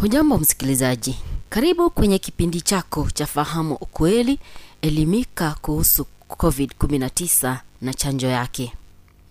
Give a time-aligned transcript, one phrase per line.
[0.00, 1.18] hujambo msikilizaji.
[1.48, 4.38] Karibu kwenye kipindi chako cha fahamu ukweli
[4.82, 8.72] elimika kuhusu covid-19 na chanjo yake.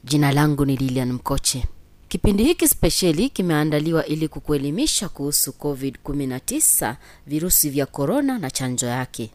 [0.03, 1.63] Jina langu ni lilian mkoche
[2.07, 6.95] kipindi hiki spesheli kimeandaliwa ili kukuelimisha kuhusu covid-19
[7.27, 9.31] virusi vya korona na chanjo yake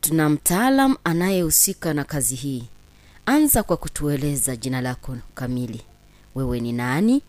[0.00, 2.64] tuna mtaalam anayehusika na kazi hii
[3.26, 5.80] anza kwa kutueleza jina lako kamili
[6.34, 7.22] wewe ni nani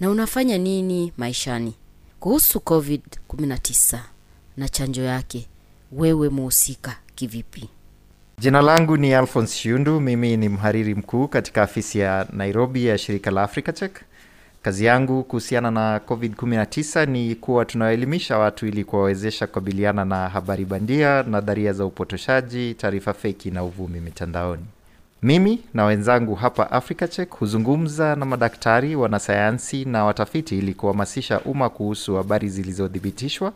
[0.00, 1.74] na unafanya nini maishani
[2.20, 3.98] kuhusu covid-19
[4.56, 5.46] na chanjo yake
[5.92, 7.68] wewe muhusika kivipi
[8.40, 10.00] Jina langu ni Alphonse Shiundu.
[10.00, 14.00] Mimi ni mhariri mkuu katika afisi ya Nairobi ya shirika la Africa Check.
[14.62, 21.22] Kazi yangu kuhusiana na COVID-19 ni kuwa tunawaelimisha watu ili kuwawezesha kukabiliana na habari bandia,
[21.22, 24.64] nadharia za upotoshaji, taarifa feki na uvumi mitandaoni.
[25.22, 32.16] Mimi na wenzangu hapa AfricaCheck huzungumza na madaktari, wanasayansi na watafiti ili kuhamasisha umma kuhusu
[32.16, 33.52] habari zilizothibitishwa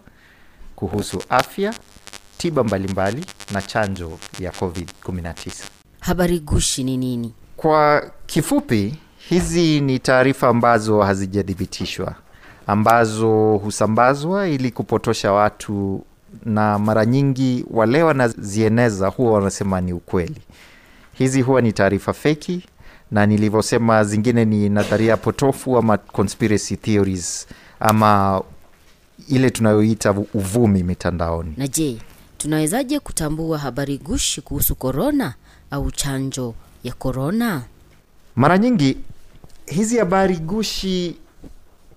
[0.77, 1.75] kuhusu afya,
[2.39, 5.53] tiba mbalimbali na chanjo ya COVID-19.
[6.01, 8.95] habari gushi ni nini Kwa kifupi,
[9.29, 12.15] hizi ni taarifa ambazo hazijathibitishwa,
[12.67, 16.05] ambazo husambazwa ili kupotosha watu,
[16.45, 20.41] na mara nyingi wale wanazieneza huwa wanasema ni ukweli.
[21.15, 22.67] Hizi huwa ni taarifa feki,
[23.11, 27.47] na nilivyosema, zingine ni nadharia potofu ama conspiracy theories
[27.81, 28.43] ama
[29.29, 31.55] ile tunayoita uvumi mitandaoni.
[31.57, 31.99] na je
[32.39, 35.35] tunawezaje kutambua habari gushi kuhusu korona
[35.71, 37.63] au chanjo ya korona
[38.37, 38.97] Mara nyingi
[39.73, 41.17] hizi habari gushi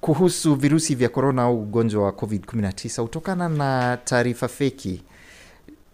[0.01, 5.01] kuhusu virusi vya korona au ugonjwa wa COVID-19 hutokana na taarifa feki.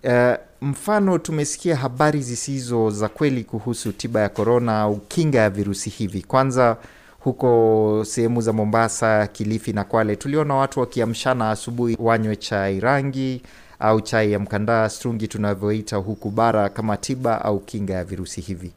[0.03, 5.89] Uh, mfano tumesikia habari zisizo za kweli kuhusu tiba ya korona au kinga ya virusi
[5.89, 6.21] hivi.
[6.21, 6.77] Kwanza
[7.19, 13.41] huko sehemu za Mombasa, Kilifi na Kwale tuliona watu wakiamshana asubuhi wanywe chai rangi
[13.79, 18.71] au chai ya mkandaa strungi tunavyoita huku bara kama tiba au kinga ya virusi hivi.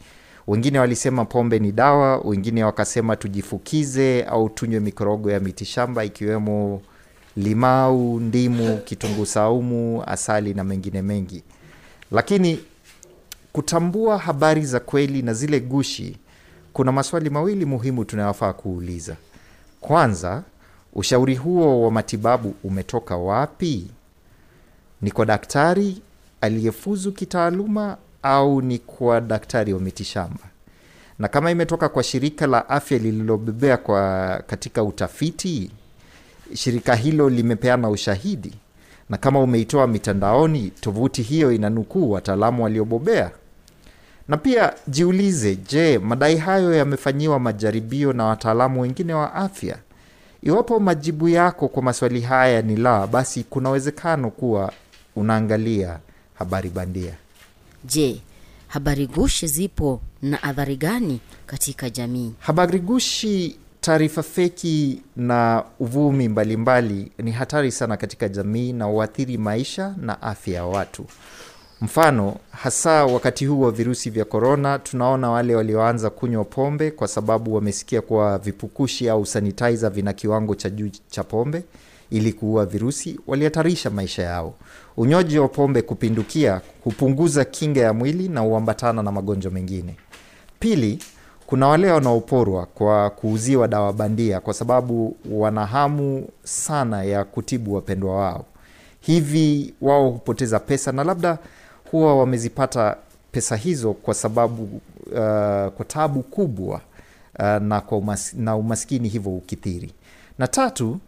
[0.47, 6.82] Wengine walisema pombe ni dawa, wengine wakasema tujifukize au tunywe mikorogo ya mitishamba ikiwemo
[7.37, 11.43] limau, ndimu, kitunguu saumu, asali na mengine mengi.
[12.12, 12.60] Lakini
[13.53, 16.16] kutambua habari za kweli na zile gushi,
[16.72, 19.16] kuna maswali mawili muhimu tunayofaa kuuliza.
[19.81, 20.43] Kwanza,
[20.94, 23.91] ushauri huo wa matibabu umetoka wapi?
[25.03, 26.03] Ni kwa daktari
[26.41, 30.40] aliyefuzu kitaaluma au ni kwa daktari wa mitishamba?
[31.18, 35.70] Na kama imetoka kwa shirika la afya lililobebea kwa katika utafiti,
[36.54, 38.52] shirika hilo limepeana ushahidi,
[39.10, 43.30] na kama umeitoa mitandaoni, tovuti hiyo inanukuu wataalamu waliobobea.
[44.28, 49.76] Na pia jiulize, je, madai hayo yamefanyiwa majaribio na wataalamu wengine wa afya?
[50.42, 54.72] Iwapo majibu yako kwa maswali haya ni la, basi kuna uwezekano kuwa
[55.16, 55.98] unaangalia
[56.34, 57.14] habari bandia.
[57.84, 58.20] Je
[58.68, 67.12] habari gushi zipo na athari gani katika jamii Habari gushi, taarifa feki na uvumi mbalimbali
[67.18, 71.04] ni hatari sana katika jamii na huathiri maisha na afya ya watu.
[71.80, 77.54] Mfano, hasa wakati huu wa virusi vya korona, tunaona wale walioanza kunywa pombe kwa sababu
[77.54, 81.64] wamesikia kuwa vipukushi au sanitizer vina kiwango cha juu cha pombe
[82.10, 84.54] ili kuua virusi, walihatarisha maisha yao.
[84.97, 89.97] Unywaji wa pombe kupindukia hupunguza kinga ya mwili na huambatana na magonjwa mengine.
[90.60, 90.98] Pili,
[91.47, 98.16] kuna wale wanaoporwa kwa kuuziwa dawa bandia kwa sababu wana hamu sana ya kutibu wapendwa
[98.16, 98.44] wao.
[99.00, 101.38] Hivi wao hupoteza pesa na labda
[101.91, 102.97] huwa wamezipata
[103.32, 104.81] pesa hizo kwa sababu uh,
[105.72, 106.81] kwa tabu kubwa
[107.38, 109.93] uh, na, kwa umas, na umaskini hivyo ukithiri.
[110.38, 110.98] Na tatu,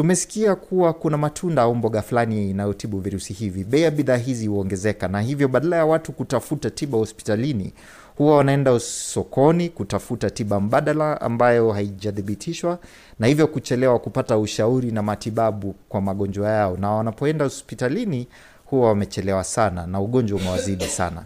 [0.00, 3.64] tumesikia kuwa kuna matunda au mboga fulani inayotibu virusi hivi.
[3.64, 7.72] Bei ya bidhaa hizi huongezeka, na hivyo badala ya watu kutafuta tiba hospitalini,
[8.16, 12.78] huwa wanaenda sokoni kutafuta tiba mbadala ambayo haijathibitishwa,
[13.18, 18.28] na hivyo kuchelewa kupata ushauri na matibabu kwa magonjwa yao, na wanapoenda hospitalini
[18.64, 21.24] huwa wamechelewa sana na ugonjwa umewazidi sana.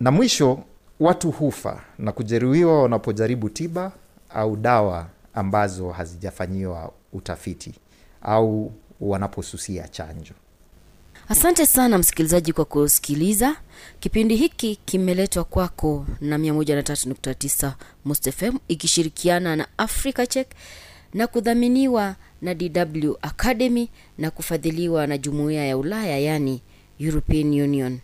[0.00, 0.58] Na mwisho,
[1.00, 3.92] watu hufa na kujeruhiwa wanapojaribu tiba
[4.34, 7.74] au dawa ambazo hazijafanyiwa utafiti
[8.22, 10.34] au wanaposusia chanjo.
[11.28, 13.56] asante sana msikilizaji kwa kusikiliza.
[14.00, 17.72] Kipindi hiki kimeletwa kwako na 139
[18.04, 20.48] mustfm ikishirikiana na africa check
[21.14, 23.88] na kudhaminiwa na dw academy
[24.18, 26.62] na kufadhiliwa na jumuiya ya ulaya yani
[26.98, 27.98] european union.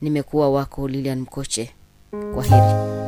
[0.00, 1.70] Nimekuwa wako lilian mkoche.
[2.34, 3.05] Kwa heri